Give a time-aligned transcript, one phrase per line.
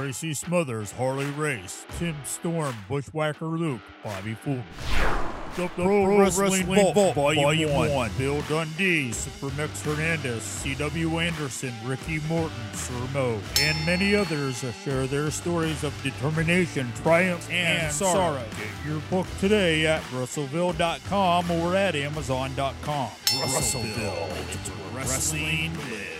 [0.00, 4.64] Tracy Smothers, Harley Race, Tim Storm, Bushwhacker Luke, Bobby Fulton.
[5.56, 7.92] The, Pro, Pro, Wrestling, Wrestling Vault, Vault, Volume, 1.
[7.92, 8.10] 1.
[8.16, 11.18] Bill Dundee, Supermex Hernandez, C.W.
[11.18, 17.82] Anderson, Ricky Morton, Sir Mo, and many others share their stories of determination, triumph, and,
[17.82, 18.38] and sorrow.
[18.38, 18.44] sorrow.
[18.52, 23.10] Get your book today at wrestleville.com or at amazon.com.
[23.26, 24.94] WrestleVille, WrestleVille.
[24.96, 26.19] wrestling lives.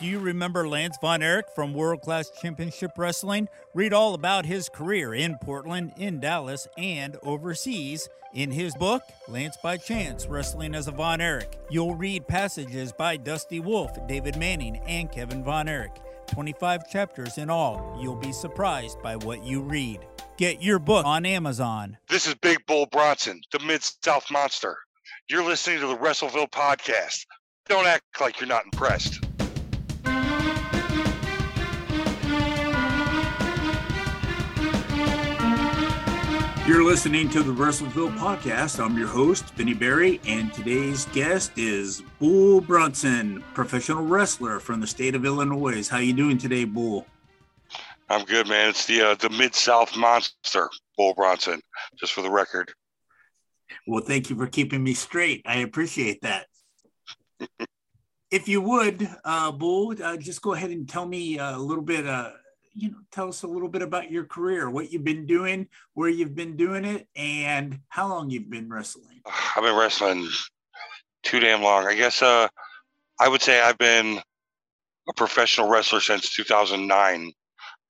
[0.00, 3.48] Do you remember Lance Von Erich from World Class Championship Wrestling?
[3.74, 9.56] Read all about his career in Portland, in Dallas, and overseas in his book, Lance
[9.60, 11.58] by Chance Wrestling as a Von Erich.
[11.68, 16.00] You'll read passages by Dusty Wolfe, David Manning, and Kevin Von Erich.
[16.28, 17.98] 25 chapters in all.
[18.00, 20.06] You'll be surprised by what you read.
[20.36, 21.98] Get your book on Amazon.
[22.08, 24.76] This is Big Bull Bronson, the Mid South Monster.
[25.28, 27.26] You're listening to the WrestleVille podcast.
[27.68, 29.27] Don't act like you're not impressed.
[36.68, 38.78] You're listening to the WrestleVille podcast.
[38.78, 44.86] I'm your host, Vinny Barry, and today's guest is Bull Bronson, professional wrestler from the
[44.86, 45.88] state of Illinois.
[45.88, 47.06] How you doing today, Bull?
[48.10, 48.68] I'm good, man.
[48.68, 51.62] It's the uh, the Mid South Monster, Bull Bronson,
[51.98, 52.70] just for the record.
[53.86, 55.40] Well, thank you for keeping me straight.
[55.46, 56.48] I appreciate that.
[58.30, 62.06] if you would, uh, Bull, uh, just go ahead and tell me a little bit
[62.06, 62.32] uh,
[62.78, 66.08] you know, tell us a little bit about your career, what you've been doing, where
[66.08, 69.20] you've been doing it, and how long you've been wrestling.
[69.56, 70.28] I've been wrestling
[71.24, 71.86] too damn long.
[71.86, 72.46] I guess uh,
[73.20, 74.20] I would say I've been
[75.08, 77.32] a professional wrestler since 2009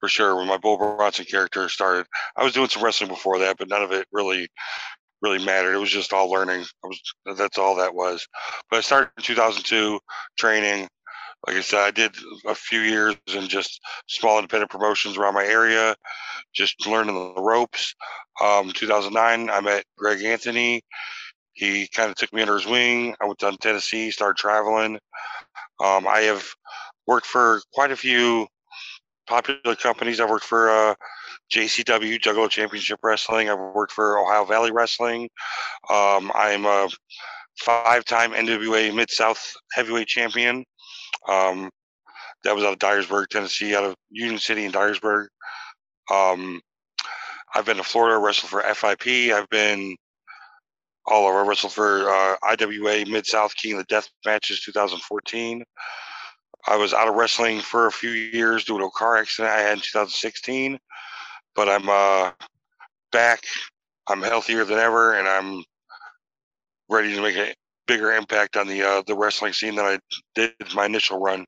[0.00, 0.36] for sure.
[0.36, 3.82] When my Bull Bronson character started, I was doing some wrestling before that, but none
[3.82, 4.48] of it really
[5.20, 5.74] really mattered.
[5.74, 6.64] It was just all learning.
[6.82, 7.00] Was
[7.36, 8.26] that's all that was.
[8.70, 9.98] But I started in 2002
[10.38, 10.88] training
[11.46, 12.14] like I said, I did
[12.46, 15.94] a few years in just small independent promotions around my area,
[16.52, 17.94] just learning the ropes.
[18.42, 20.82] Um, 2009, I met Greg Anthony.
[21.52, 23.14] He kind of took me under his wing.
[23.20, 24.98] I went down to Tennessee, started traveling.
[25.80, 26.46] Um, I have
[27.06, 28.46] worked for quite a few
[29.26, 30.20] popular companies.
[30.20, 30.94] I've worked for uh,
[31.52, 33.48] JCW, Juggalo Championship Wrestling.
[33.48, 35.28] I've worked for Ohio Valley Wrestling.
[35.90, 36.88] Um, I'm a
[37.58, 40.64] five time NWA Mid South Heavyweight Champion.
[41.26, 41.70] Um,
[42.44, 45.26] that was out of Dyersburg, Tennessee, out of Union City and Dyersburg.
[46.10, 46.60] Um,
[47.54, 49.32] I've been to Florida, wrestled for FIP.
[49.32, 49.96] I've been
[51.06, 51.44] all over.
[51.44, 55.64] Wrestled for uh, IWA Mid South King of the Death Matches 2014.
[56.66, 59.60] I was out of wrestling for a few years due to a car accident I
[59.60, 60.78] had in 2016,
[61.54, 62.32] but I'm uh,
[63.10, 63.44] back.
[64.08, 65.64] I'm healthier than ever, and I'm
[66.88, 67.54] ready to make a
[67.88, 69.98] bigger impact on the uh, the wrestling scene than I
[70.36, 71.44] did my initial run.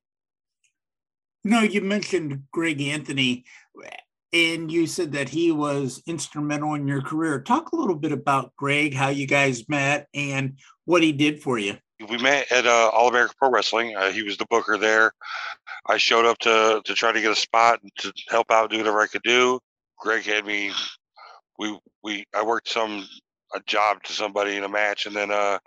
[1.44, 3.44] No, you mentioned Greg Anthony,
[4.32, 7.40] and you said that he was instrumental in your career.
[7.40, 11.58] Talk a little bit about Greg, how you guys met, and what he did for
[11.58, 11.76] you.
[12.08, 13.94] We met at uh, All American Pro Wrestling.
[13.94, 15.12] Uh, he was the booker there.
[15.86, 18.78] I showed up to to try to get a spot and to help out, do
[18.78, 19.60] whatever I could do.
[19.98, 20.72] Greg had me.
[21.58, 23.06] We we I worked some
[23.54, 25.58] a job to somebody in a match, and then uh,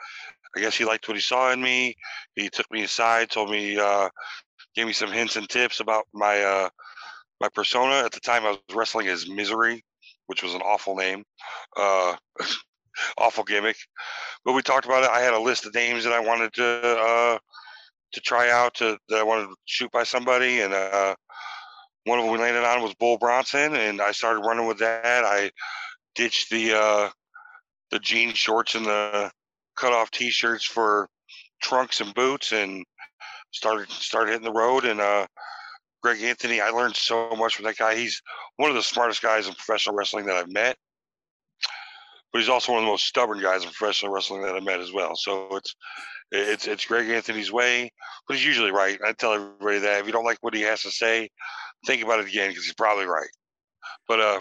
[0.55, 1.95] I guess he liked what he saw in me.
[2.35, 4.09] He took me aside, told me, uh,
[4.75, 6.69] gave me some hints and tips about my uh,
[7.39, 8.05] my persona.
[8.05, 9.83] At the time, I was wrestling as Misery,
[10.27, 11.23] which was an awful name,
[11.77, 12.15] uh,
[13.17, 13.77] awful gimmick.
[14.45, 15.09] But we talked about it.
[15.09, 17.37] I had a list of names that I wanted to uh,
[18.13, 21.15] to try out to that I wanted to shoot by somebody, and uh,
[22.05, 25.23] one of them we landed on was Bull Bronson, and I started running with that.
[25.23, 25.51] I
[26.15, 27.09] ditched the uh,
[27.91, 29.31] the jean shorts and the
[29.75, 31.07] cut off t-shirts for
[31.61, 32.83] trunks and boots and
[33.51, 35.25] started started hitting the road and uh
[36.03, 37.95] Greg Anthony, I learned so much from that guy.
[37.95, 38.21] He's
[38.57, 40.75] one of the smartest guys in professional wrestling that I've met.
[42.31, 44.81] But he's also one of the most stubborn guys in professional wrestling that I've met
[44.81, 45.15] as well.
[45.15, 45.75] So it's
[46.31, 47.89] it's it's Greg Anthony's way,
[48.27, 48.99] but he's usually right.
[49.05, 51.29] I tell everybody that if you don't like what he has to say,
[51.85, 53.29] think about it again because he's probably right.
[54.07, 54.39] But uh,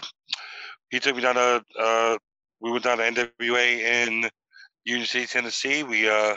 [0.89, 2.17] he took me down to uh,
[2.59, 4.29] we went down to NWA in
[4.85, 5.83] Union City, Tennessee.
[5.83, 6.35] We uh,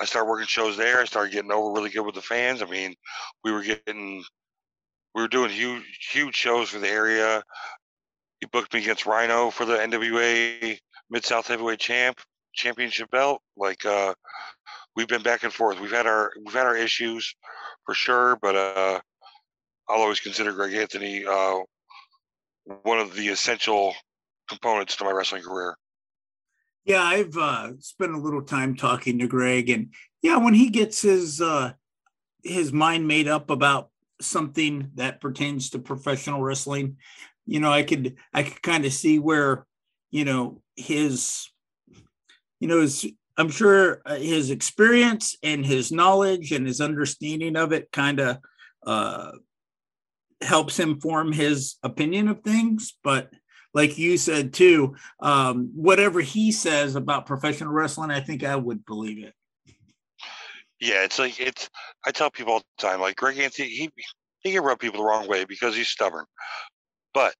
[0.00, 1.00] I started working shows there.
[1.00, 2.62] I started getting over really good with the fans.
[2.62, 2.94] I mean,
[3.44, 4.24] we were getting,
[5.14, 7.42] we were doing huge, huge shows for the area.
[8.40, 10.78] He booked me against Rhino for the NWA
[11.10, 12.20] Mid South Heavyweight Champ
[12.54, 13.40] Championship belt.
[13.56, 14.14] Like, uh,
[14.96, 15.80] we've been back and forth.
[15.80, 17.34] We've had our we've had our issues
[17.86, 19.00] for sure, but uh,
[19.88, 21.60] I'll always consider Greg Anthony uh,
[22.82, 23.94] one of the essential
[24.48, 25.76] components to my wrestling career.
[26.84, 31.02] Yeah, I've uh, spent a little time talking to Greg, and yeah, when he gets
[31.02, 31.72] his uh,
[32.42, 33.90] his mind made up about
[34.20, 36.96] something that pertains to professional wrestling,
[37.46, 39.66] you know, I could I could kind of see where,
[40.10, 41.48] you know, his,
[42.58, 43.06] you know, his
[43.36, 48.38] I'm sure uh, his experience and his knowledge and his understanding of it kind of
[48.84, 49.32] uh,
[50.40, 53.30] helps him form his opinion of things, but
[53.74, 58.84] like you said too, um, whatever he says about professional wrestling, I think I would
[58.84, 59.34] believe it.
[60.80, 61.70] Yeah, it's like it's.
[62.04, 63.90] I tell people all the time, like Greg Anthony, he
[64.40, 66.24] he can rub people the wrong way because he's stubborn.
[67.14, 67.34] But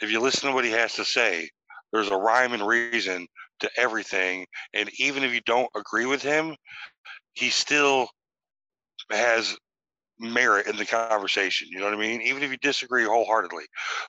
[0.00, 1.50] if you listen to what he has to say,
[1.92, 3.26] there's a rhyme and reason
[3.60, 6.54] to everything, and even if you don't agree with him,
[7.34, 8.08] he still
[9.10, 9.56] has
[10.18, 11.68] merit in the conversation.
[11.70, 12.22] You know what I mean?
[12.22, 13.64] Even if you disagree wholeheartedly,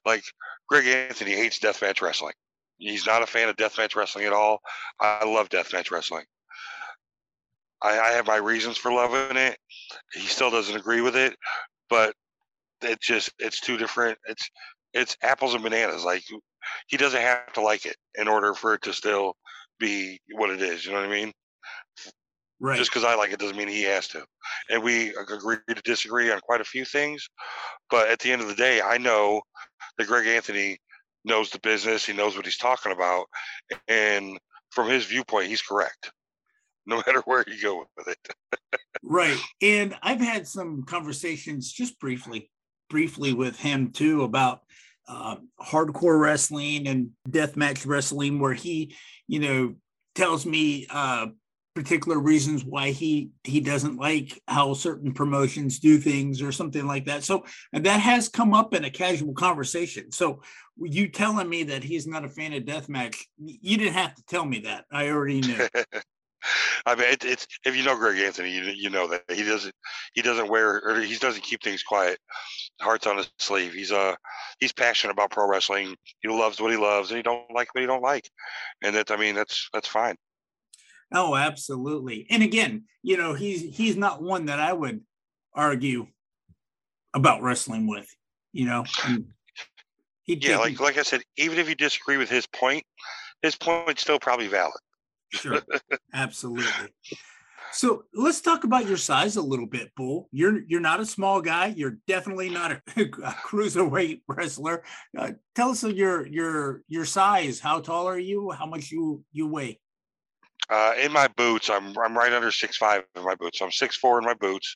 [0.05, 0.23] like
[0.67, 2.33] Greg Anthony hates deathmatch wrestling.
[2.77, 4.59] He's not a fan of deathmatch wrestling at all.
[4.99, 6.25] I love deathmatch wrestling.
[7.81, 9.57] I, I have my reasons for loving it.
[10.13, 11.35] He still doesn't agree with it,
[11.89, 12.13] but
[12.81, 14.17] it just it's two different.
[14.27, 14.49] It's
[14.93, 16.03] it's apples and bananas.
[16.03, 16.23] Like
[16.87, 19.33] he doesn't have to like it in order for it to still
[19.79, 20.85] be what it is.
[20.85, 21.33] You know what I mean?
[22.61, 22.77] Right.
[22.77, 24.25] Just because I like it doesn't mean he has to.
[24.69, 27.29] And we agree to disagree on quite a few things.
[27.89, 29.41] But at the end of the day, I know
[29.97, 30.77] that Greg Anthony
[31.23, 32.05] knows the business.
[32.05, 33.27] He knows what he's talking about.
[33.87, 34.37] And
[34.71, 36.11] from his viewpoint, he's correct,
[36.85, 38.33] no matter where you go with it.
[39.03, 39.37] right.
[39.61, 42.51] And I've had some conversations just briefly,
[42.89, 44.61] briefly with him too about
[45.07, 48.95] uh, hardcore wrestling and deathmatch wrestling, where he,
[49.27, 49.75] you know,
[50.13, 51.27] tells me uh,
[51.79, 57.05] particular reasons why he he doesn't like how certain promotions do things or something like
[57.05, 60.41] that so that has come up in a casual conversation so
[60.81, 64.43] you telling me that he's not a fan of deathmatch you didn't have to tell
[64.43, 65.67] me that i already knew
[66.85, 69.75] I mean, it, it's if you know Greg Anthony, you you know that he doesn't
[70.13, 72.17] he doesn't wear or he doesn't keep things quiet.
[72.79, 73.73] Hearts on his sleeve.
[73.73, 74.15] He's uh
[74.61, 75.97] he's passionate about pro wrestling.
[76.21, 78.29] He loves what he loves, and he don't like what he don't like,
[78.81, 80.15] and that I mean that's that's fine.
[81.13, 82.27] Oh, absolutely.
[82.29, 85.01] And again, you know, he's he's not one that I would
[85.53, 86.07] argue
[87.13, 88.07] about wrestling with.
[88.51, 88.85] You know,
[90.25, 92.83] yeah, like like I said, even if you disagree with his point,
[93.41, 94.73] his point's still probably valid.
[95.29, 95.61] Sure,
[96.13, 96.65] absolutely.
[97.71, 100.27] So let's talk about your size a little bit, Bull.
[100.31, 101.67] You're you're not a small guy.
[101.67, 104.83] You're definitely not a, a cruiserweight wrestler.
[105.17, 107.59] Uh, tell us your your your size.
[107.59, 108.51] How tall are you?
[108.51, 109.79] How much you you weigh?
[110.69, 113.61] Uh, in my boots, I'm I'm right under six five in my boots.
[113.61, 114.75] I'm six four in my boots.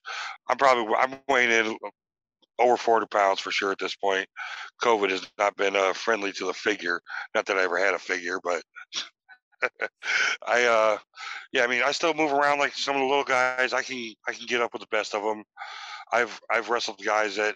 [0.50, 1.78] I'm probably I'm weighing in
[2.60, 4.28] over 400 pounds for sure at this point.
[4.81, 7.01] COVID has not been uh, friendly to the figure.
[7.34, 8.62] Not that I ever had a figure, but
[10.48, 10.98] I uh
[11.51, 13.74] yeah, I mean, I still move around like some of the little guys.
[13.74, 15.44] I can I can get up with the best of them.
[16.12, 17.56] I've I've wrestled guys that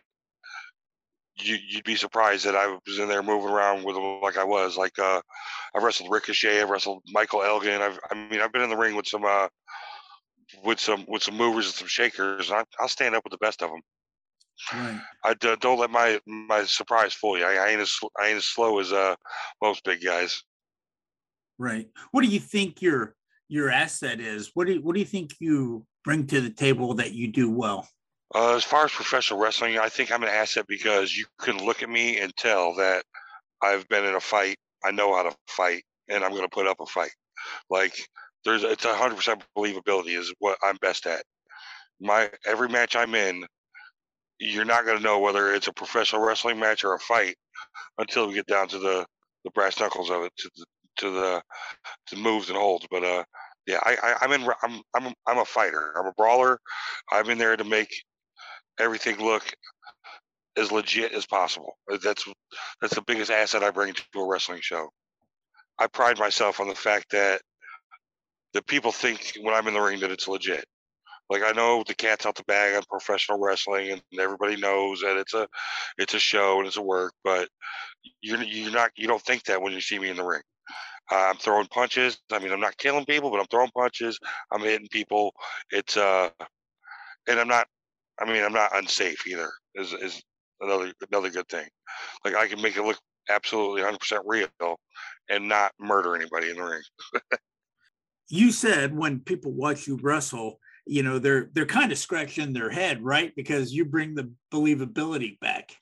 [1.40, 4.44] you, would be surprised that I was in there moving around with them like I
[4.44, 4.78] was.
[4.78, 5.22] Like uh,
[5.76, 7.82] I wrestled Ricochet, I wrestled Michael Elgin.
[7.82, 9.48] I've, I mean, I've been in the ring with some uh,
[10.64, 12.50] with some with some movers and some shakers.
[12.50, 13.82] And I, will stand up with the best of them.
[14.74, 15.00] Right.
[15.24, 17.46] I uh, don't let my my surprise fool you.
[17.46, 19.16] I, I ain't as I ain't as slow as uh
[19.62, 20.42] most big guys.
[21.60, 21.88] Right.
[22.12, 23.16] What do you think your
[23.48, 24.52] your asset is?
[24.54, 27.50] What do you, what do you think you bring to the table that you do
[27.50, 27.88] well?
[28.36, 31.84] Uh, as far as professional wrestling, I think I'm an asset because you can look
[31.84, 33.04] at me and tell that
[33.62, 34.58] I've been in a fight.
[34.86, 37.12] I know how to fight, and I'm going to put up a fight.
[37.70, 37.94] Like
[38.46, 41.24] there's, it's 100% believability is what I'm best at.
[42.02, 43.46] My every match I'm in,
[44.40, 47.36] you're not going to know whether it's a professional wrestling match or a fight
[48.00, 49.06] until we get down to the
[49.46, 50.66] the brass knuckles of it, to the
[50.98, 51.44] to the
[52.08, 52.88] to moves and holds.
[52.92, 53.24] But uh,
[53.68, 54.50] yeah, I, I I'm in.
[54.64, 55.94] I'm I'm I'm a fighter.
[55.98, 56.60] I'm a brawler.
[57.12, 57.90] I'm in there to make
[58.80, 59.44] everything look
[60.58, 61.78] as legit as possible.
[62.04, 62.26] That's
[62.82, 64.90] that's the biggest asset I bring to a wrestling show.
[65.80, 67.42] I pride myself on the fact that
[68.54, 70.66] the people think when I'm in the ring that it's legit.
[71.30, 75.18] Like I know the cat's out the bag on professional wrestling, and everybody knows that
[75.18, 75.48] it's a
[75.98, 77.14] it's a show and it's a work.
[77.24, 77.50] But
[78.22, 80.42] you're you're not you don't think that when you see me in the ring.
[81.12, 82.18] Uh, I'm throwing punches.
[82.32, 84.20] I mean, I'm not killing people, but I'm throwing punches.
[84.52, 85.34] I'm hitting people.
[85.72, 86.30] It's uh,
[87.28, 87.68] and I'm not
[88.20, 89.52] I mean, I'm not unsafe either.
[89.76, 90.22] Is is
[90.62, 91.68] another another good thing.
[92.26, 92.98] Like I can make it look
[93.30, 94.80] absolutely 100% real
[95.30, 96.82] and not murder anybody in the ring.
[98.30, 102.70] you said when people watch you wrestle, you know they're they're kind of scratching their
[102.70, 103.34] head, right?
[103.36, 105.76] Because you bring the believability back.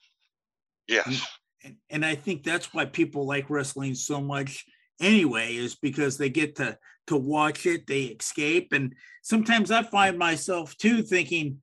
[0.88, 1.26] Yes.
[1.64, 4.64] And, and I think that's why people like wrestling so much
[5.00, 6.78] anyway is because they get to
[7.08, 11.60] to watch it, they escape, and sometimes I find myself too thinking,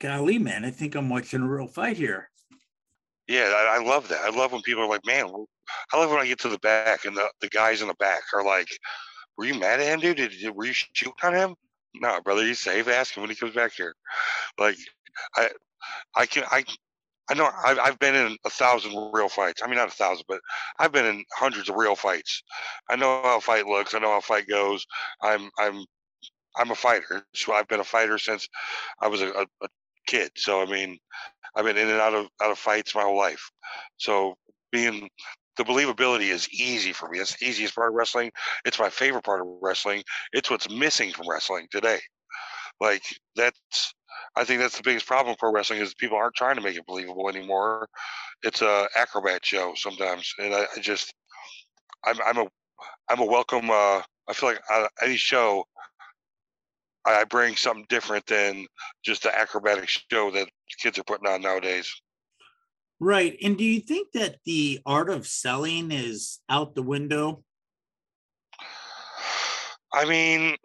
[0.00, 2.30] "Golly, man, I think I'm watching a real fight here."
[3.26, 4.24] Yeah, I, I love that.
[4.24, 5.26] I love when people are like, "Man,
[5.92, 8.22] I love when I get to the back and the, the guys in the back
[8.32, 8.68] are like,
[9.36, 10.16] "Were you mad at him, dude?
[10.16, 11.54] Did you, were you shooting on him?"
[11.94, 12.88] No, brother, he's safe.
[12.88, 13.94] Ask him when he comes back here.
[14.58, 14.76] Like,
[15.36, 15.50] I,
[16.14, 16.64] I can, I,
[17.30, 19.62] I know I've, I've been in a thousand real fights.
[19.62, 20.40] I mean, not a thousand, but
[20.78, 22.42] I've been in hundreds of real fights.
[22.88, 23.94] I know how a fight looks.
[23.94, 24.86] I know how a fight goes.
[25.22, 25.84] I'm, I'm,
[26.56, 27.22] I'm a fighter.
[27.34, 28.48] So I've been a fighter since
[29.00, 29.68] I was a, a
[30.08, 30.30] kid.
[30.36, 30.98] So I mean,
[31.54, 33.50] I've been in and out of out of fights my whole life.
[33.98, 34.34] So
[34.72, 35.08] being
[35.56, 37.18] the believability is easy for me.
[37.18, 38.30] It's the easiest part of wrestling.
[38.64, 40.02] It's my favorite part of wrestling.
[40.32, 41.98] It's what's missing from wrestling today.
[42.80, 43.02] Like
[43.36, 43.94] that's
[44.36, 46.86] I think that's the biggest problem for wrestling is people aren't trying to make it
[46.86, 47.88] believable anymore.
[48.42, 51.12] It's a acrobat show sometimes, and I, I just
[52.04, 52.46] I'm I'm a
[53.10, 53.70] I'm a welcome.
[53.70, 55.64] Uh, I feel like uh, any show
[57.06, 58.66] I bring something different than
[59.04, 60.48] just the acrobatic show that
[60.80, 61.90] kids are putting on nowadays.
[63.00, 63.36] Right.
[63.42, 67.44] And do you think that the art of selling is out the window?
[69.92, 70.56] I mean,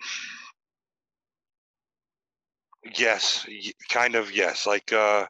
[2.97, 3.45] yes,
[3.89, 4.65] kind of yes.
[4.65, 5.27] Like uh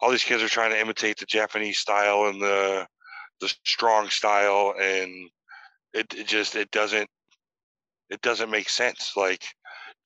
[0.00, 2.86] all these kids are trying to imitate the Japanese style and the
[3.40, 5.30] the strong style and
[5.92, 7.08] it, it just it doesn't
[8.10, 9.12] it doesn't make sense.
[9.16, 9.44] Like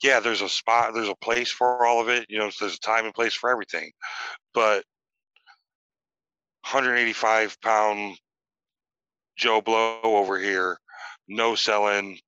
[0.02, 2.80] yeah, there's a spot, there's a place for all of it, you know, there's a
[2.80, 3.90] time and place for everything.
[4.54, 4.84] But
[6.62, 8.18] 185 pound
[9.36, 10.78] Joe Blow over here,
[11.28, 12.18] no selling,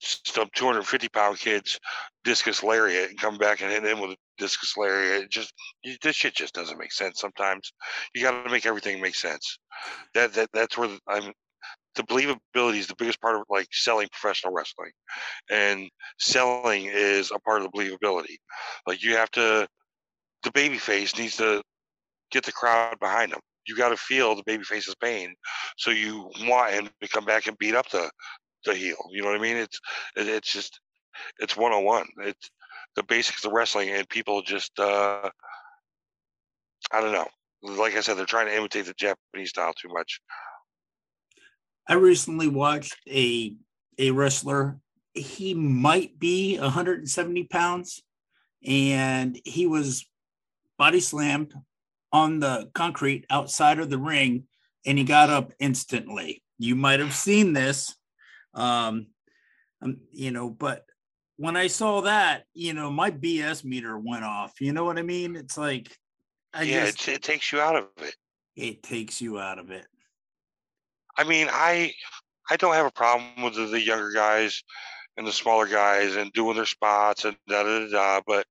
[0.00, 1.78] some 250 pound kids
[2.24, 5.30] discus lariat and come back and hit him with a discus lariat.
[5.30, 5.52] Just
[6.02, 7.20] this shit just doesn't make sense.
[7.20, 7.72] Sometimes
[8.14, 9.58] you got to make everything make sense.
[10.14, 11.32] That that that's where I'm.
[11.94, 14.92] The believability is the biggest part of like selling professional wrestling,
[15.50, 18.36] and selling is a part of the believability.
[18.86, 19.66] Like you have to,
[20.44, 21.62] the baby face needs to
[22.30, 23.40] get the crowd behind him.
[23.66, 25.34] You got to feel the baby face's pain,
[25.76, 28.10] so you want him to come back and beat up the
[28.64, 28.96] the heel.
[29.10, 29.56] You know what I mean?
[29.56, 29.80] It's
[30.16, 30.80] it's just
[31.38, 32.06] it's one on one.
[32.18, 32.50] It's
[32.96, 35.30] the basics of wrestling, and people just uh
[36.92, 37.28] I don't know.
[37.62, 40.20] Like I said, they're trying to imitate the Japanese style too much.
[41.88, 43.54] I recently watched a
[43.98, 44.78] a wrestler.
[45.14, 48.02] He might be 170 pounds,
[48.64, 50.06] and he was
[50.78, 51.52] body slammed
[52.12, 54.44] on the concrete outside of the ring
[54.86, 56.42] and he got up instantly.
[56.58, 57.94] You might have seen this.
[58.54, 59.08] Um,
[59.82, 60.84] um, you know, but
[61.36, 64.60] when I saw that, you know, my BS meter went off.
[64.60, 65.36] You know what I mean?
[65.36, 65.94] It's like,
[66.52, 68.16] I yeah, just, it, it takes you out of it.
[68.56, 69.86] It takes you out of it.
[71.18, 71.92] I mean, I
[72.48, 74.62] I don't have a problem with the, the younger guys
[75.16, 77.88] and the smaller guys and doing their spots and da da da.
[77.90, 78.46] da but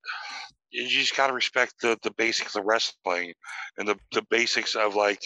[0.70, 3.34] you just got to respect the the basics of wrestling
[3.78, 5.22] and the the basics of like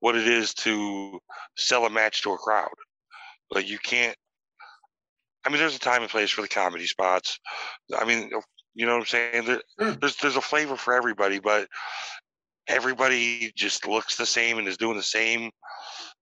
[0.00, 1.18] what it is to
[1.56, 2.68] sell a match to a crowd.
[3.50, 4.16] Like you can't.
[5.44, 7.38] I mean, there's a time and place for the comedy spots.
[7.96, 8.30] I mean,
[8.74, 9.44] you know what I'm saying?
[9.44, 9.98] There, hmm.
[10.00, 11.68] there's there's a flavor for everybody, but
[12.66, 15.50] everybody just looks the same and is doing the same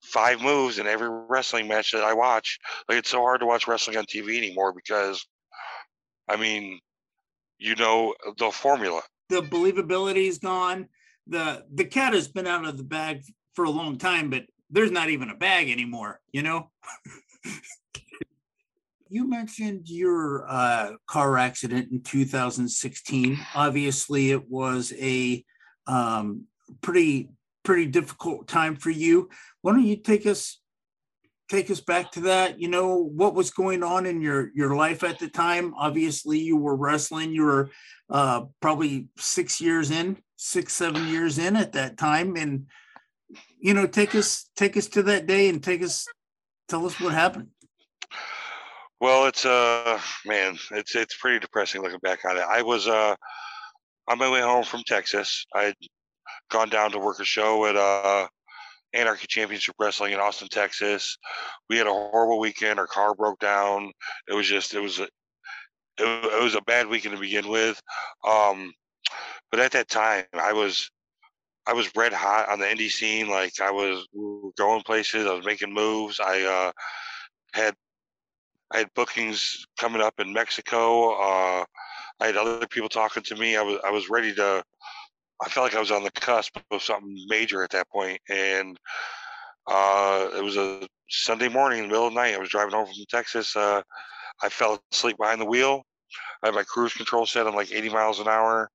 [0.05, 2.59] five moves in every wrestling match that I watch.
[2.89, 5.27] Like it's so hard to watch wrestling on TV anymore because,
[6.29, 6.81] I mean,
[7.59, 9.03] you know the formula.
[9.31, 10.89] The believability is gone.
[11.27, 13.23] The the cat has been out of the bag
[13.55, 16.71] for a long time, but there's not even a bag anymore, you know?
[19.09, 23.39] you mentioned your uh, car accident in 2016.
[23.55, 25.45] Obviously, it was a
[25.87, 26.47] um,
[26.81, 27.29] pretty
[27.65, 29.29] pretty difficult time for you.
[29.63, 30.61] Why don't you take us
[31.51, 32.61] take us back to that?
[32.61, 35.75] You know what was going on in your your life at the time?
[35.77, 37.33] Obviously you were wrestling.
[37.33, 37.71] You were
[38.11, 42.37] uh probably six years in six seven years in at that time.
[42.37, 42.67] And
[43.59, 46.07] you know take us take us to that day and take us
[46.69, 47.49] tell us what happened.
[49.01, 52.45] Well it's uh man it's it's pretty depressing looking back on it.
[52.49, 53.17] I was uh
[54.09, 55.47] on my way home from texas.
[55.55, 55.73] I
[56.51, 58.29] gone down to work a show at uh
[58.95, 61.19] Anarchy Championship Wrestling in Austin, Texas.
[61.69, 62.79] We had a horrible weekend.
[62.79, 63.93] Our car broke down.
[64.29, 65.09] It was just, it was a,
[65.99, 67.81] it, was a bad weekend to begin with.
[68.27, 68.73] Um,
[69.51, 70.91] but at that time, I was,
[71.67, 73.29] I was red hot on the indie scene.
[73.29, 74.07] Like I was
[74.57, 75.27] going places.
[75.27, 76.21] I was making moves.
[76.21, 76.73] I uh,
[77.53, 77.75] had,
[78.71, 81.15] I had bookings coming up in Mexico.
[81.15, 81.65] Uh,
[82.21, 83.57] I had other people talking to me.
[83.57, 84.63] I was, I was ready to
[85.45, 88.79] I felt like I was on the cusp of something major at that point, and
[89.69, 92.35] Uh, it was a Sunday morning in the middle of the night.
[92.35, 93.57] I was driving home from Texas.
[93.57, 93.83] Uh,
[94.43, 95.85] I fell asleep behind the wheel.
[96.43, 98.71] I had my cruise control set on like 80 miles an hour,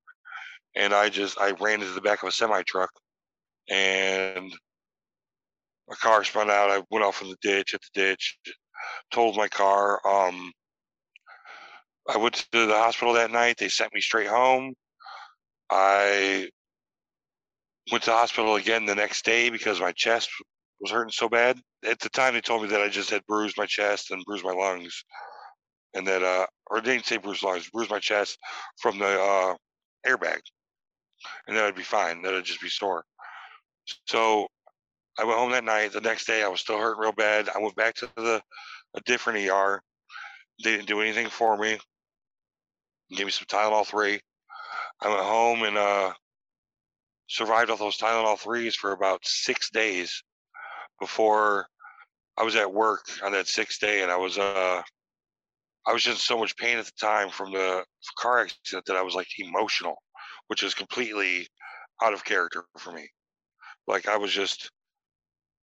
[0.76, 2.90] and I just I ran into the back of a semi truck,
[3.70, 4.52] and
[5.88, 6.70] my car spun out.
[6.70, 8.38] I went off in the ditch, hit the ditch,
[9.12, 10.00] totaled my car.
[10.06, 10.52] Um,
[12.08, 13.56] I went to the hospital that night.
[13.58, 14.74] They sent me straight home.
[15.70, 16.50] I
[17.90, 20.30] went to the hospital again the next day because my chest
[20.80, 21.60] was hurting so bad.
[21.88, 24.44] At the time, they told me that I just had bruised my chest and bruised
[24.44, 25.04] my lungs,
[25.94, 28.38] and that uh, or they didn't say bruised lungs, bruised my chest
[28.80, 29.54] from the uh,
[30.06, 30.40] airbag,
[31.46, 32.22] and that I'd be fine.
[32.22, 33.04] That I'd just be sore.
[34.06, 34.46] So
[35.18, 35.92] I went home that night.
[35.92, 37.48] The next day, I was still hurting real bad.
[37.48, 38.42] I went back to the
[38.94, 39.80] a different ER.
[40.62, 41.78] They didn't do anything for me.
[43.10, 44.20] Gave me some Tylenol three.
[45.02, 46.12] I went home and uh,
[47.30, 50.22] survived off those Tylenol threes for about six days
[50.98, 51.66] before
[52.36, 54.82] I was at work on that sixth day, and I was uh,
[55.86, 57.84] I was just so much pain at the time from the
[58.18, 59.96] car accident that I was like emotional,
[60.48, 61.46] which is completely
[62.02, 63.08] out of character for me.
[63.86, 64.70] Like I was just,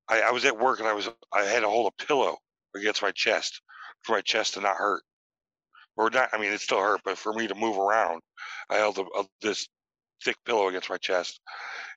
[0.07, 2.37] I, I was at work and I was I had to hold a pillow
[2.75, 3.61] against my chest
[4.03, 5.03] for my chest to not hurt,
[5.97, 6.29] or not.
[6.31, 8.21] I mean, it still hurt, but for me to move around,
[8.69, 9.67] I held a, a, this
[10.23, 11.39] thick pillow against my chest.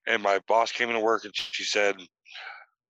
[0.07, 1.97] And my boss came into work and she said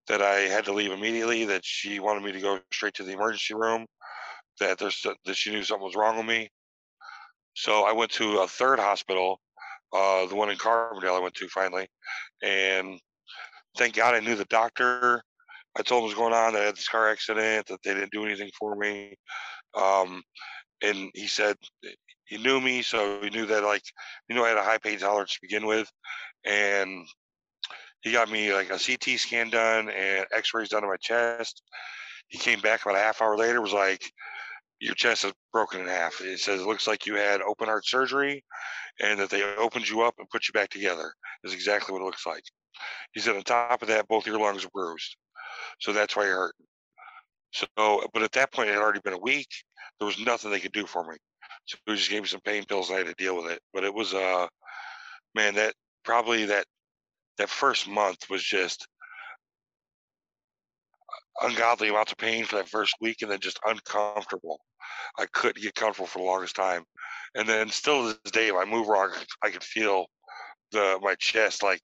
[0.08, 1.44] that I had to leave immediately.
[1.44, 3.86] That she wanted me to go straight to the emergency room.
[4.60, 6.48] That there's that she knew something was wrong with me.
[7.54, 9.40] So I went to a third hospital,
[9.92, 11.16] uh, the one in Carbondale.
[11.16, 11.88] I went to finally,
[12.42, 12.98] and
[13.76, 15.22] thank God I knew the doctor.
[15.78, 16.52] I told him what was going on.
[16.52, 17.66] That I had this car accident.
[17.66, 19.14] That they didn't do anything for me.
[19.74, 20.22] Um,
[20.82, 21.56] and he said
[22.24, 23.82] he knew me, so he knew that like
[24.28, 25.90] you know I had a high pain tolerance to begin with,
[26.44, 27.06] and
[28.02, 31.62] he got me like a CT scan done and X-rays done on my chest.
[32.28, 34.02] He came back about a half hour later, was like,
[34.80, 37.86] "Your chest is broken in half." It says it looks like you had open heart
[37.86, 38.44] surgery,
[39.00, 41.12] and that they opened you up and put you back together.
[41.44, 42.44] Is exactly what it looks like.
[43.12, 45.16] He said on top of that, both your lungs are bruised,
[45.80, 46.66] so that's why you're hurting.
[47.52, 47.66] So,
[48.12, 49.48] but at that point, it had already been a week.
[49.98, 51.16] There was nothing they could do for me.
[51.66, 53.60] So he just gave me some pain pills and I had to deal with it.
[53.72, 54.46] But it was uh
[55.34, 56.64] man, that probably that
[57.38, 58.86] that first month was just
[61.42, 64.60] ungodly amounts of pain for that first week and then just uncomfortable.
[65.18, 66.84] I couldn't get comfortable for the longest time.
[67.34, 70.06] And then still to this day, if I move wrong, I could feel
[70.72, 71.80] the my chest like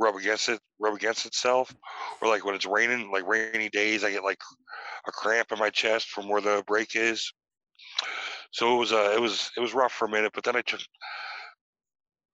[0.00, 1.72] rub against it, rub against itself.
[2.20, 4.40] Or like when it's raining, like rainy days, I get like
[5.06, 7.32] a cramp in my chest from where the break is.
[8.52, 10.62] So it was uh, it was it was rough for a minute, but then I
[10.62, 10.80] took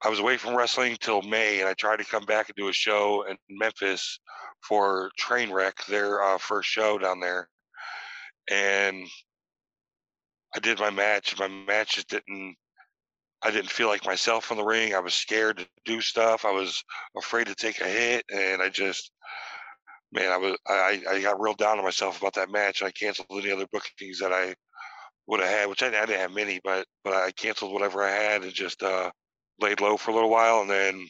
[0.03, 2.69] I was away from wrestling till May, and I tried to come back and do
[2.69, 4.21] a show in Memphis
[4.67, 7.49] for Trainwreck, their uh, first show down there,
[8.51, 9.07] and
[10.55, 11.39] I did my match.
[11.39, 12.57] My match just didn't.
[13.43, 14.95] I didn't feel like myself in the ring.
[14.95, 16.45] I was scared to do stuff.
[16.45, 16.83] I was
[17.17, 19.13] afraid to take a hit, and I just,
[20.13, 22.83] man, I was I I got real down on myself about that match.
[22.83, 24.55] I canceled any other bookings that I
[25.27, 28.11] would have had, which I, I, didn't have many, but but I canceled whatever I
[28.11, 29.11] had and just uh,
[29.61, 31.07] laid low for a little while, and then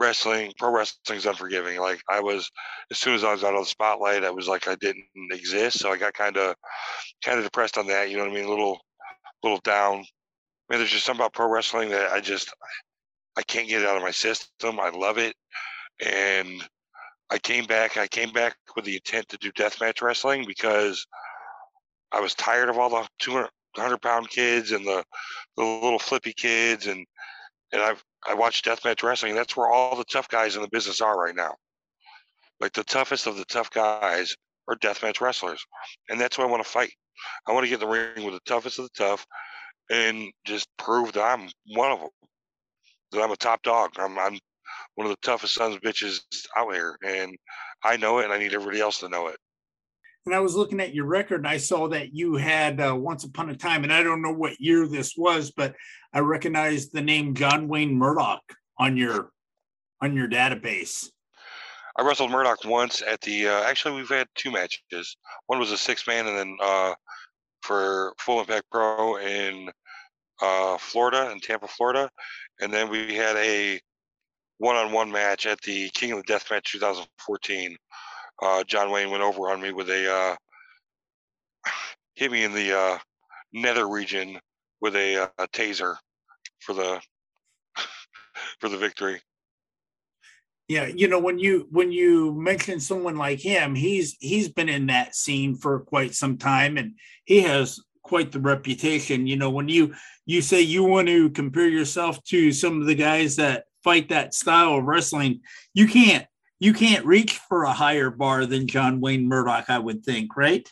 [0.00, 1.80] wrestling, pro wrestling's unforgiving.
[1.80, 2.50] Like I was,
[2.90, 5.78] as soon as I was out of the spotlight, I was like I didn't exist,
[5.78, 6.54] so I got kind of
[7.24, 8.10] kind of depressed on that.
[8.10, 8.46] You know what I mean?
[8.46, 8.80] A little
[9.42, 10.04] little down.
[10.68, 12.52] I mean, there's just something about pro wrestling that I just
[13.36, 14.80] I can't get it out of my system.
[14.80, 15.34] I love it,
[16.04, 16.62] and
[17.30, 17.96] I came back.
[17.96, 21.06] I came back with the intent to do deathmatch wrestling because
[22.12, 25.04] I was tired of all the 200 pound kids and the,
[25.56, 26.86] the little flippy kids.
[26.86, 27.04] And,
[27.72, 29.32] and I've, I watched deathmatch wrestling.
[29.32, 31.54] And that's where all the tough guys in the business are right now.
[32.60, 34.34] Like the toughest of the tough guys
[34.68, 35.64] are deathmatch wrestlers.
[36.08, 36.92] And that's what I want to fight.
[37.46, 39.26] I want to get in the ring with the toughest of the tough
[39.90, 42.08] and just prove that I'm one of them.
[43.12, 43.90] That I'm a top dog.
[43.98, 44.38] I'm, I'm
[44.94, 46.20] one of the toughest sons of bitches
[46.56, 46.96] out here.
[47.06, 47.36] And
[47.84, 49.38] I know it and I need everybody else to know it
[50.26, 53.24] and I was looking at your record and I saw that you had uh, once
[53.24, 55.74] upon a time, and I don't know what year this was, but
[56.12, 58.42] I recognized the name John Wayne Murdoch
[58.78, 59.30] on your
[60.02, 61.08] on your database.
[61.98, 63.48] I wrestled Murdoch once at the.
[63.48, 65.16] Uh, actually, we've had two matches.
[65.46, 66.94] One was a six man, and then uh,
[67.66, 69.70] for Full Impact Pro in
[70.40, 72.10] uh, Florida, in Tampa, Florida,
[72.60, 73.80] and then we had a
[74.58, 77.76] one on one match at the King of the Death Match 2014
[78.42, 80.36] uh, John Wayne went over on me with a uh,
[82.14, 82.98] hit me in the uh,
[83.52, 84.38] nether region
[84.80, 85.96] with a, uh, a taser
[86.60, 87.00] for the
[88.60, 89.20] for the victory.
[90.68, 94.86] Yeah, you know when you when you mention someone like him, he's he's been in
[94.86, 99.28] that scene for quite some time, and he has quite the reputation.
[99.28, 102.96] You know when you you say you want to compare yourself to some of the
[102.96, 105.40] guys that fight that style of wrestling,
[105.72, 106.26] you can't
[106.58, 110.68] you can't reach for a higher bar than John Wayne Murdoch, I would think, right?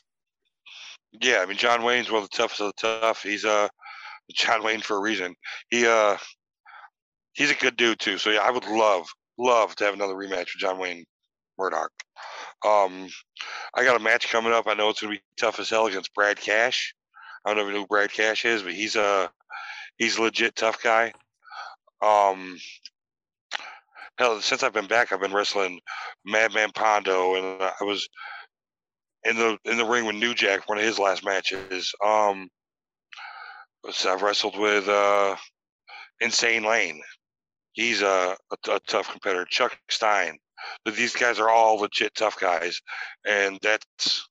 [1.21, 3.23] Yeah, I mean John Wayne's one of the toughest of the tough.
[3.23, 3.69] He's uh
[4.33, 5.37] John Wayne for a reason.
[5.71, 6.17] He uh
[7.35, 8.19] he's a good dude too.
[8.19, 9.07] So yeah, I would love
[9.39, 11.05] love to have another rematch with John Wayne
[11.59, 11.91] Murdoch.
[12.65, 13.09] Um,
[13.75, 14.67] I got a match coming up.
[14.67, 16.95] I know it's gonna be tough as hell against Brad Cash.
[17.45, 19.31] I don't know if you know who Brad Cash is, but he's a
[19.99, 21.13] he's a legit tough guy.
[22.03, 22.59] Um,
[24.19, 25.81] hell, since I've been back, I've been wrestling
[26.25, 28.09] Madman Pondo, and I was
[29.25, 31.95] in the in the ring with New Jack, one of his last matches.
[32.05, 32.49] Um,
[33.91, 35.37] so I've wrestled with uh,
[36.21, 37.03] Insane Lane.
[37.75, 39.47] He's a, a, a, tough competitor.
[39.51, 40.39] Chuck Stein.
[40.85, 42.81] But these guys are all legit tough guys,
[43.27, 44.27] and that's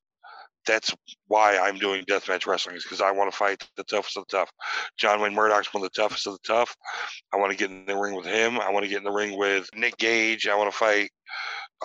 [0.66, 0.96] that's
[1.28, 4.38] why I'm doing deathmatch wrestling is because I want to fight the toughest of the
[4.38, 4.52] tough.
[4.98, 6.76] John Wayne Murdoch's one of the toughest of the tough.
[7.34, 8.60] I want to get in the ring with him.
[8.60, 10.48] I want to get in the ring with Nick Gage.
[10.48, 11.12] I want to fight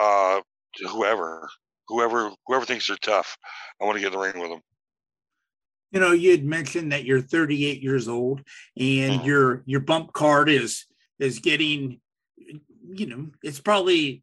[0.01, 0.41] uh,
[0.89, 1.49] whoever,
[1.89, 3.37] whoever, whoever thinks they're tough.
[3.81, 4.61] I want to get in the ring with them.
[5.91, 8.41] You know, you had mentioned that you're 38 years old
[8.77, 9.27] and mm-hmm.
[9.27, 10.85] your your bump card is
[11.19, 12.01] is getting,
[12.37, 14.23] you know, it's probably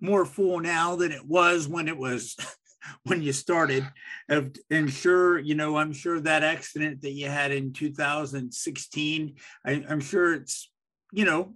[0.00, 2.36] more full now than it was when it was
[3.04, 3.86] when you started.
[4.28, 10.00] And sure, you know, I'm sure that accident that you had in 2016, I, am
[10.00, 10.70] sure it's,
[11.12, 11.54] you know,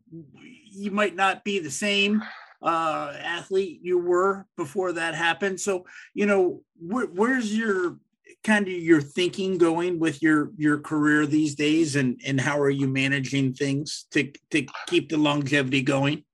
[0.71, 2.23] you might not be the same
[2.63, 5.61] uh, athlete you were before that happened.
[5.61, 7.99] So, you know, where, where's your
[8.45, 12.71] kind of your thinking going with your your career these days, and and how are
[12.71, 16.25] you managing things to to keep the longevity going?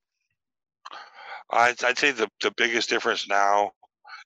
[1.50, 3.72] I'd, I'd say the, the biggest difference now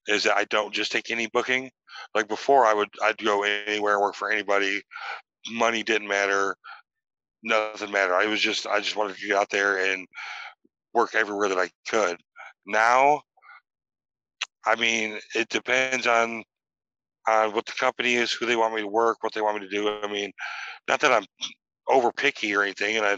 [0.06, 1.70] is that I don't just take any booking.
[2.14, 4.82] Like before, I would I'd go anywhere and work for anybody.
[5.50, 6.56] Money didn't matter,
[7.42, 8.16] nothing mattered.
[8.16, 10.06] I was just I just wanted to get out there and
[10.94, 12.18] work everywhere that I could.
[12.66, 13.22] Now,
[14.64, 16.42] I mean, it depends on
[17.28, 19.68] on what the company is, who they want me to work, what they want me
[19.68, 19.88] to do.
[20.02, 20.32] I mean,
[20.88, 21.26] not that I'm
[21.88, 23.16] over picky or anything, and I,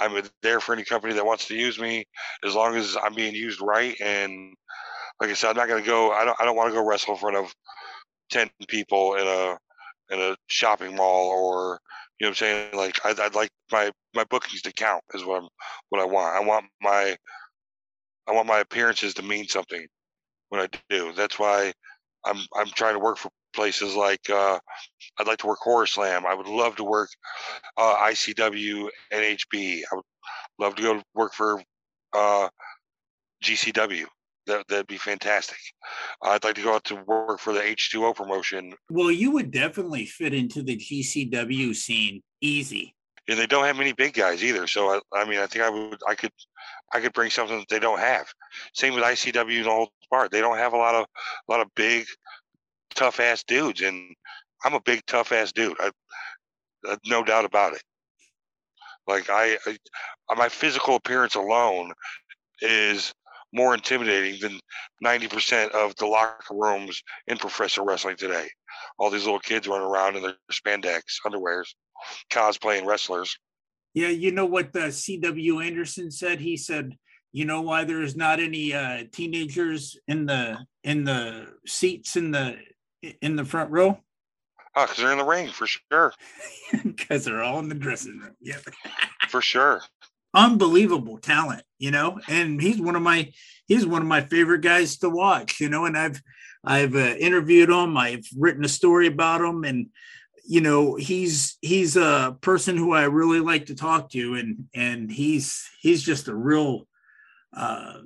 [0.00, 2.04] I'm there for any company that wants to use me
[2.44, 4.54] as long as I'm being used right and
[5.20, 6.12] like I said, I'm not going to go.
[6.12, 6.36] I don't.
[6.40, 7.54] I don't want to go wrestle in front of
[8.30, 9.58] ten people in a
[10.10, 11.80] in a shopping mall or
[12.18, 12.76] you know what I'm saying.
[12.76, 15.48] Like I'd, I'd like my my bookings to count is what I'm
[15.88, 16.36] what I want.
[16.36, 17.16] I want my
[18.28, 19.86] I want my appearances to mean something
[20.50, 21.12] when I do.
[21.12, 21.72] That's why
[22.26, 24.58] I'm I'm trying to work for places like uh,
[25.18, 26.26] I'd like to work Horror Slam.
[26.26, 27.10] I would love to work
[27.76, 29.82] uh, ICW, NHB.
[29.90, 30.04] I would
[30.58, 31.62] love to go work for
[32.12, 32.48] uh,
[33.42, 34.06] GCW
[34.46, 35.58] that that'd be fantastic.
[36.22, 38.74] I'd like to go out to work for the H2O promotion.
[38.90, 42.94] Well, you would definitely fit into the GCW scene easy.
[43.28, 44.66] Yeah, they don't have many big guys either.
[44.66, 46.30] So I, I mean, I think I would, I could,
[46.92, 48.26] I could bring something that they don't have.
[48.74, 50.30] Same with ICW and the whole part.
[50.30, 51.06] They don't have a lot of,
[51.48, 52.06] a lot of big,
[52.94, 54.14] tough ass dudes, and
[54.64, 55.76] I'm a big tough ass dude.
[55.80, 55.90] I,
[56.84, 57.82] I, no doubt about it.
[59.06, 59.76] Like I, I,
[60.28, 61.92] uh, my physical appearance alone
[62.60, 63.12] is
[63.52, 64.60] more intimidating than
[65.04, 68.48] 90% of the locker rooms in professional wrestling today.
[68.98, 71.66] All these little kids running around in their spandex underwears,
[72.30, 73.36] cosplaying wrestlers.
[73.96, 75.60] Yeah, you know what the C.W.
[75.60, 76.38] Anderson said?
[76.38, 76.96] He said,
[77.32, 82.58] "You know why there's not any uh, teenagers in the in the seats in the
[83.22, 83.98] in the front row?"
[84.76, 86.12] Oh, because they're in the ring for sure.
[86.84, 88.36] Because they're all in the dressing room.
[88.40, 88.58] Yeah,
[89.28, 89.80] for sure
[90.36, 93.32] unbelievable talent, you know, and he's one of my
[93.66, 96.20] he's one of my favorite guys to watch, you know, and I've
[96.64, 99.86] I've uh, interviewed him, I've written a story about him, and
[100.46, 105.10] you know he's he's a person who I really like to talk to, and and
[105.10, 106.86] he's he's just a real
[107.56, 107.98] uh,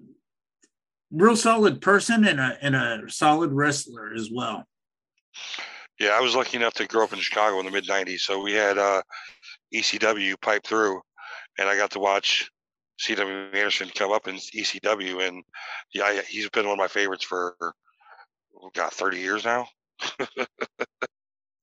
[1.10, 4.64] real solid person and a and a solid wrestler as well.
[5.98, 8.42] Yeah, I was lucky enough to grow up in Chicago in the mid '90s, so
[8.42, 9.02] we had uh,
[9.74, 11.00] ECW pipe through,
[11.58, 12.50] and I got to watch
[13.00, 13.50] C.W.
[13.52, 15.42] Anderson come up in ECW, and
[15.92, 19.66] yeah, he's been one of my favorites for oh got 30 years now.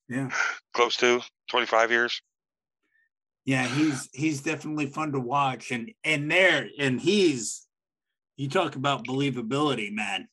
[0.09, 0.29] yeah,
[0.73, 2.21] close to 25 years.
[3.45, 7.65] Yeah, he's he's definitely fun to watch, and and there, and he's
[8.35, 10.27] you talk about believability, man.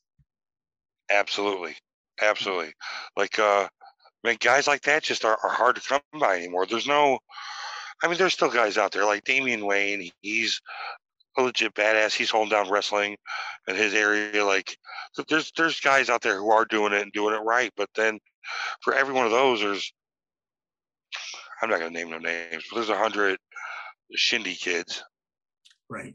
[1.11, 1.77] Absolutely,
[2.21, 2.73] absolutely.
[3.17, 3.69] Like, uh,
[4.25, 6.67] man, guys like that just are, are hard to come by anymore.
[6.67, 7.19] There's no
[8.03, 10.11] I mean, there's still guys out there like Damian Wayne.
[10.21, 10.61] He's
[11.39, 12.15] a legit badass.
[12.15, 13.17] He's holding down wrestling
[13.67, 14.45] in his area.
[14.45, 14.77] Like
[15.29, 17.73] there's there's guys out there who are doing it and doing it right.
[17.77, 18.19] But then
[18.83, 19.93] for every one of those, there's
[21.63, 23.39] I'm not gonna name no names, but there's a hundred
[24.15, 25.03] shindy kids.
[25.89, 26.15] Right.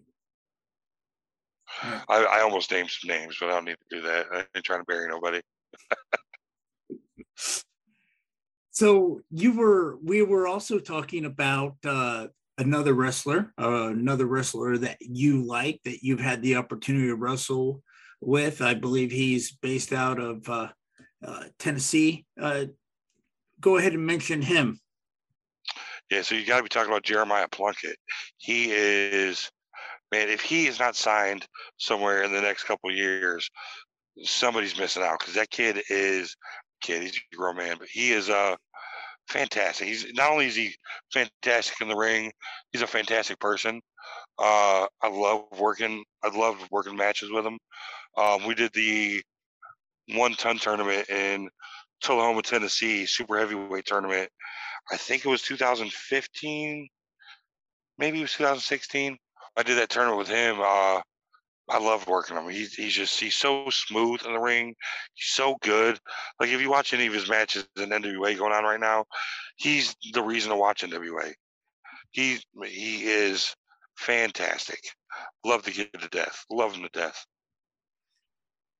[2.09, 4.25] I, I almost named some names, but I don't need to do that.
[4.31, 5.41] I ain't trying to bury nobody.
[8.71, 14.97] so you were we were also talking about uh another wrestler, uh, another wrestler that
[14.99, 17.81] you like that you've had the opportunity to wrestle
[18.21, 18.61] with.
[18.61, 20.67] I believe he's based out of uh,
[21.57, 22.25] Tennessee.
[22.39, 22.65] Uh,
[23.59, 24.79] go ahead and mention him.
[26.09, 27.97] Yeah, so you got to be talking about Jeremiah Plunkett.
[28.37, 29.51] He is,
[30.11, 30.29] man.
[30.29, 31.45] If he is not signed
[31.77, 33.49] somewhere in the next couple years,
[34.23, 36.35] somebody's missing out because that kid is
[36.81, 37.03] kid.
[37.03, 38.55] He's a grown man, but he is uh
[39.27, 39.87] fantastic.
[39.87, 40.73] He's not only is he
[41.13, 42.31] fantastic in the ring,
[42.71, 43.81] he's a fantastic person.
[44.39, 46.03] Uh, I love working.
[46.23, 47.59] I love working matches with him.
[48.17, 49.21] Um, we did the
[50.13, 51.49] one ton tournament in
[52.01, 54.29] Tullahoma, Tennessee, super heavyweight tournament.
[54.91, 56.87] I think it was 2015,
[57.97, 59.17] maybe it was 2016.
[59.57, 60.57] I did that tournament with him.
[60.59, 61.01] Uh,
[61.69, 62.49] I love working him.
[62.49, 64.75] He's he's just he's so smooth in the ring.
[65.13, 65.99] He's so good.
[66.39, 69.05] Like if you watch any of his matches in NWA going on right now,
[69.55, 71.33] he's the reason to watch NWA.
[72.11, 73.55] He he is
[73.97, 74.79] fantastic.
[75.45, 76.43] Love the kid to death.
[76.49, 77.23] Love him to death.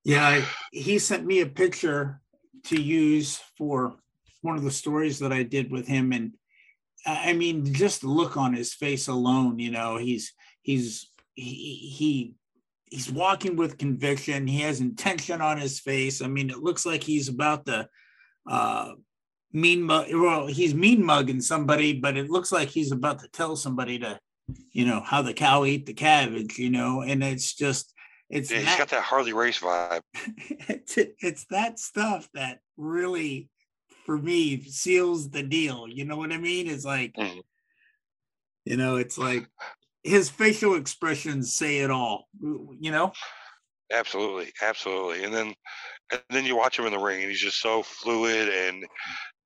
[0.03, 2.21] Yeah, he sent me a picture
[2.65, 3.95] to use for
[4.41, 6.33] one of the stories that I did with him, and
[7.05, 9.59] I mean, just the look on his face alone.
[9.59, 12.35] You know, he's he's he he
[12.85, 14.47] he's walking with conviction.
[14.47, 16.21] He has intention on his face.
[16.21, 17.87] I mean, it looks like he's about to
[18.49, 18.93] uh,
[19.53, 20.07] mean mug.
[20.11, 24.19] Well, he's mean mugging somebody, but it looks like he's about to tell somebody to,
[24.71, 26.57] you know, how the cow ate the cabbage.
[26.57, 27.93] You know, and it's just
[28.29, 30.01] it's yeah, he's that, got that Harley Race vibe.
[30.13, 33.49] it's, it's that stuff that really,
[34.05, 35.87] for me, seals the deal.
[35.87, 36.67] You know what I mean?
[36.67, 37.13] It's like.
[37.13, 37.39] Mm-hmm.
[38.65, 39.47] You know, it's like
[40.03, 43.11] his facial expressions say it all you know
[43.91, 45.53] absolutely absolutely and then
[46.11, 48.85] and then you watch him in the ring and he's just so fluid and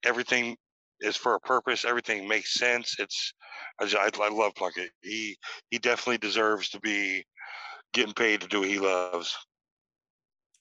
[0.04, 0.56] everything
[1.02, 3.34] is for a purpose everything makes sense it's
[3.82, 5.36] I, I love plunkett he
[5.72, 7.24] he definitely deserves to be
[7.94, 9.36] getting paid to do what he loves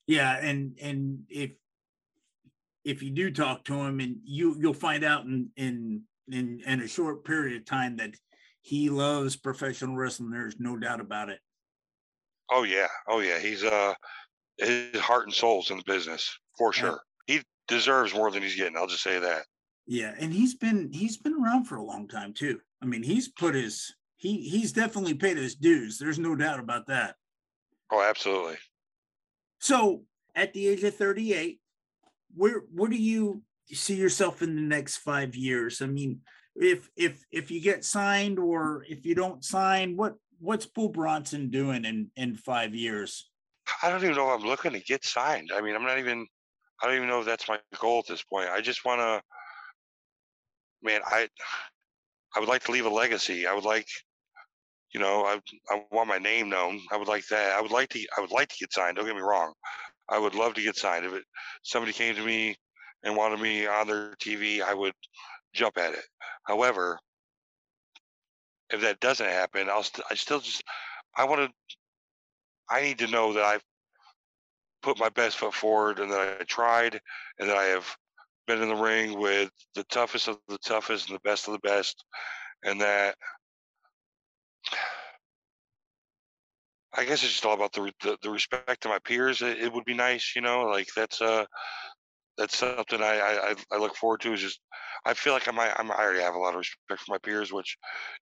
[0.06, 1.52] yeah and and if
[2.84, 6.80] if you do talk to him and you you'll find out in in in, in
[6.80, 8.14] a short period of time that
[8.62, 10.30] he loves professional wrestling.
[10.30, 11.40] There's no doubt about it.
[12.50, 13.38] Oh yeah, oh yeah.
[13.38, 13.94] He's uh
[14.58, 17.00] his heart and soul's in the business for sure.
[17.28, 17.36] Yeah.
[17.36, 18.76] He deserves more than he's getting.
[18.76, 19.42] I'll just say that.
[19.86, 22.60] Yeah, and he's been he's been around for a long time too.
[22.82, 25.98] I mean, he's put his he he's definitely paid his dues.
[25.98, 27.16] There's no doubt about that.
[27.92, 28.56] Oh, absolutely.
[29.60, 30.02] So,
[30.34, 31.60] at the age of 38,
[32.34, 35.82] where where do you see yourself in the next 5 years?
[35.82, 36.20] I mean,
[36.56, 41.50] if if if you get signed or if you don't sign, what what's Bull Bronson
[41.50, 43.30] doing in in five years?
[43.82, 45.50] I don't even know if I'm looking to get signed.
[45.54, 46.26] I mean, I'm not even.
[46.82, 48.48] I don't even know if that's my goal at this point.
[48.48, 49.22] I just want to.
[50.82, 51.28] Man, I
[52.34, 53.46] I would like to leave a legacy.
[53.46, 53.86] I would like,
[54.94, 56.80] you know, I I want my name known.
[56.92, 57.52] I would like that.
[57.58, 58.06] I would like to.
[58.16, 58.96] I would like to get signed.
[58.96, 59.54] Don't get me wrong.
[60.08, 61.06] I would love to get signed.
[61.06, 61.24] If it
[61.62, 62.56] somebody came to me
[63.04, 64.94] and wanted me on their TV, I would
[65.54, 66.04] jump at it.
[66.44, 66.98] However,
[68.70, 70.62] if that doesn't happen, I'll st- I still just
[71.16, 71.76] I want to
[72.70, 73.64] I need to know that I've
[74.82, 77.00] put my best foot forward and that I tried
[77.38, 77.86] and that I have
[78.46, 81.60] been in the ring with the toughest of the toughest and the best of the
[81.60, 82.04] best
[82.64, 83.16] and that
[86.94, 89.42] I guess it's just all about the the, the respect to my peers.
[89.42, 91.46] It, it, would be nice, you know, like that's uh
[92.36, 94.32] that's something I, I I look forward to.
[94.32, 94.60] Is just
[95.04, 97.18] I feel like I might I'm, I already have a lot of respect for my
[97.18, 97.76] peers, which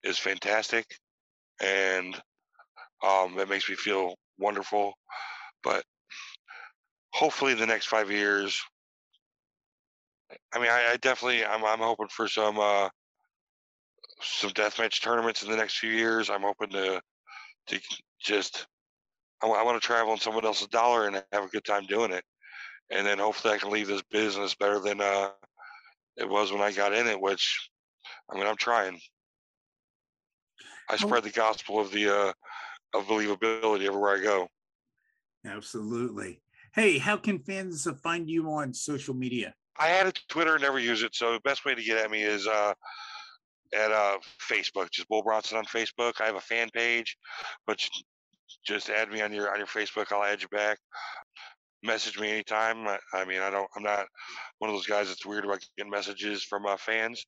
[0.05, 0.87] is fantastic,
[1.61, 2.15] and
[3.03, 4.95] um, that makes me feel wonderful.
[5.63, 5.85] But
[7.13, 8.61] hopefully, the next five years.
[10.55, 12.89] I mean, I, I definitely I'm I'm hoping for some uh,
[14.23, 16.31] some deathmatch tournaments in the next few years.
[16.31, 17.01] I'm hoping to
[17.69, 17.81] to
[18.21, 18.67] just
[19.43, 22.13] I, I want to travel on someone else's dollar and have a good time doing
[22.13, 22.25] it
[22.91, 25.31] and then hopefully I can leave this business better than uh,
[26.17, 27.21] it was when I got in it.
[27.21, 27.71] Which,
[28.31, 29.01] I mean, I'm trying.
[30.89, 32.33] I spread the gospel of the uh,
[32.95, 34.49] of believability everywhere I go.
[35.47, 36.43] Absolutely.
[36.75, 39.55] Hey, how can fans find you on social media?
[39.79, 41.15] I had a Twitter, never use it.
[41.15, 42.75] So the best way to get at me is uh,
[43.75, 44.19] at uh,
[44.51, 46.21] Facebook, just Bull Bronson on Facebook.
[46.21, 47.17] I have a fan page,
[47.67, 47.81] but
[48.67, 50.13] just add me on your on your Facebook.
[50.13, 50.79] I'll add you back.
[51.83, 52.87] Message me anytime.
[52.87, 53.69] I, I mean, I don't.
[53.77, 54.07] I'm not
[54.59, 57.25] one of those guys that's weird about getting messages from uh, fans.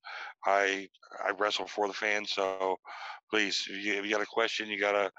[0.46, 0.88] I
[1.24, 2.76] I wrestle for the fans, so
[3.30, 5.10] please, if you, if you got a question, you gotta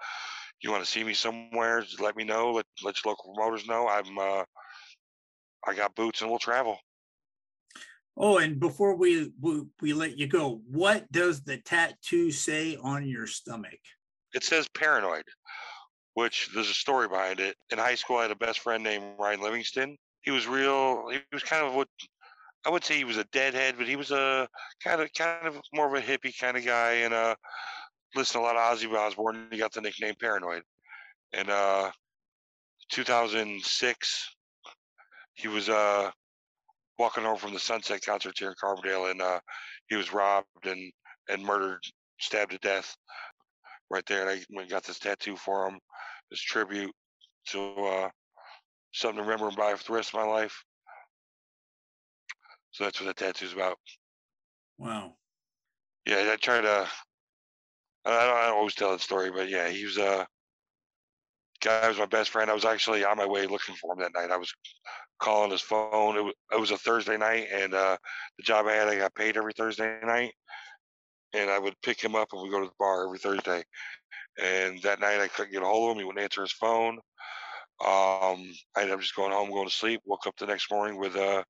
[0.61, 2.51] you want to see me somewhere, just let me know.
[2.51, 3.87] Let let your local promoters know.
[3.87, 4.43] I'm uh,
[5.65, 6.77] I got boots and we'll travel.
[8.15, 13.07] Oh, and before we, we we let you go, what does the tattoo say on
[13.07, 13.79] your stomach?
[14.33, 15.23] It says paranoid,
[16.13, 17.55] which there's a story behind it.
[17.71, 19.97] In high school, I had a best friend named Ryan Livingston.
[20.21, 21.09] He was real.
[21.09, 21.87] He was kind of what
[22.65, 24.47] I would say he was a deadhead, but he was a
[24.83, 27.35] kind of kind of more of a hippie kind of guy, and uh,
[28.15, 29.47] listened a lot of Ozzy Osbourne.
[29.51, 30.63] He got the nickname Paranoid.
[31.33, 31.91] And uh,
[32.91, 34.35] 2006,
[35.33, 36.11] he was uh
[36.99, 39.39] walking home from the Sunset concert here in Carbondale, and uh,
[39.89, 40.91] he was robbed and
[41.29, 41.83] and murdered,
[42.19, 42.95] stabbed to death
[43.89, 44.27] right there.
[44.27, 45.79] And I got this tattoo for him,
[46.33, 46.91] this tribute
[47.45, 48.09] to uh,
[48.91, 50.63] something to remember him by for the rest of my life.
[52.71, 53.77] So that's what the tattoo's about.
[54.79, 55.13] Wow.
[56.07, 56.87] Yeah, I try to.
[58.05, 60.25] I don't, I don't always tell that story, but yeah, he was a uh,
[61.61, 62.49] guy was my best friend.
[62.49, 64.31] I was actually on my way looking for him that night.
[64.31, 64.51] I was
[65.19, 66.17] calling his phone.
[66.17, 67.95] It was, it was a Thursday night, and uh,
[68.37, 70.33] the job I had, I got paid every Thursday night,
[71.33, 73.63] and I would pick him up and we go to the bar every Thursday.
[74.41, 75.99] And that night, I couldn't get a hold of him.
[75.99, 76.99] He wouldn't answer his phone.
[77.83, 80.01] Um, I ended up just going home, going to sleep.
[80.05, 81.43] Woke up the next morning with uh,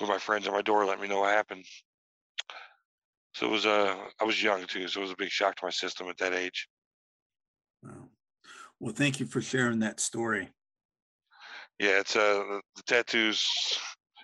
[0.00, 1.64] with my friends at my door, letting me know what happened.
[3.34, 5.66] So it was uh, I was young too, so it was a big shock to
[5.66, 6.68] my system at that age.
[7.82, 8.08] Wow.
[8.80, 10.50] Well, thank you for sharing that story.
[11.78, 13.46] Yeah, it's uh the tattoo's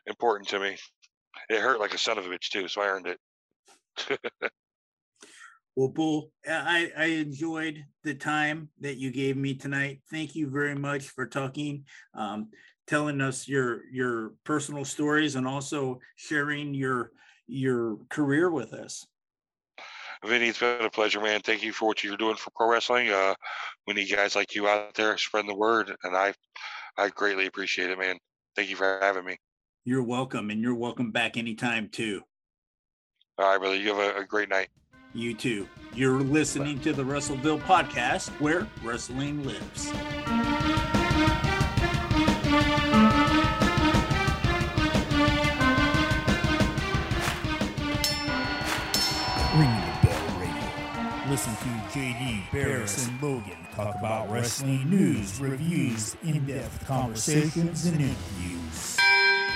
[0.07, 0.77] important to me.
[1.49, 3.19] It hurt like a son of a bitch too, so I earned it.
[5.77, 10.01] Well, Bull, I, I enjoyed the time that you gave me tonight.
[10.11, 11.85] Thank you very much for talking,
[12.15, 12.51] um,
[12.87, 17.13] telling us your your personal stories, and also sharing your
[17.47, 19.07] your career with us.
[20.25, 21.41] Vinny, it's been a pleasure, man.
[21.41, 23.09] Thank you for what you're doing for pro wrestling.
[23.09, 23.35] Uh,
[23.87, 26.35] we need guys like you out there spreading the word, and I,
[26.97, 28.17] I greatly appreciate it, man.
[28.57, 29.37] Thank you for having me.
[29.85, 32.23] You're welcome, and you're welcome back anytime too.
[33.39, 33.77] All right, brother.
[33.77, 34.69] You have a, a great night.
[35.15, 35.69] You too.
[35.95, 39.93] You're listening to the WrestleVille podcast, where wrestling lives.
[49.55, 51.31] Ringing the Bell Radio.
[51.31, 58.01] Listen to JD, Barris, and Logan talk about wrestling news, reviews, in depth conversations, and
[58.01, 58.58] interviews.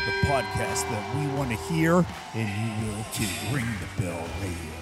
[0.04, 3.24] The podcast that we want to hear, and you will too.
[3.54, 4.72] Ring the Bell Radio.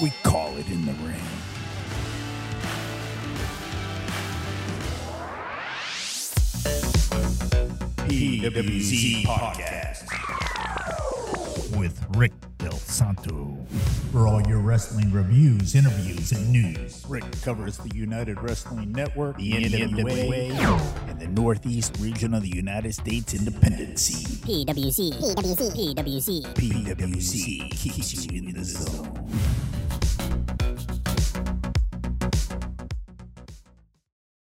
[0.00, 1.20] We call it in the ring.
[8.06, 10.06] PWZ Podcast
[11.76, 12.32] with Rick
[12.98, 13.56] Santo.
[14.10, 19.52] For all your wrestling reviews, interviews, and news, Rick covers the United Wrestling Network, the
[19.52, 24.26] NWA, and the Northeast region of the United States independent scene.
[24.38, 26.42] PWC, PWC, PWC.
[26.54, 29.67] PWC keeps you in the zone.